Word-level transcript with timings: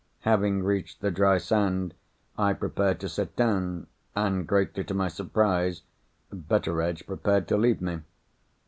Having 0.21 0.63
reached 0.63 1.01
the 1.01 1.11
dry 1.11 1.37
sand, 1.37 1.93
I 2.35 2.53
prepared 2.53 2.99
to 3.01 3.07
sit 3.07 3.35
down; 3.35 3.85
and, 4.15 4.47
greatly 4.47 4.83
to 4.85 4.95
my 4.95 5.09
surprise, 5.09 5.83
Betteredge 6.33 7.05
prepared 7.05 7.47
to 7.49 7.57
leave 7.57 7.81
me. 7.81 7.99